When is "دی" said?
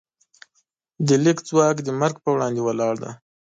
3.03-3.11